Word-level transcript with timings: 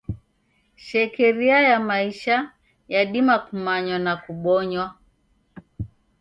Shekeria 0.75 1.61
ya 1.61 1.79
maisha 1.79 2.51
yadima 2.87 3.39
kumanywa 3.39 3.99
na 3.99 4.15
kubonywa. 4.17 4.95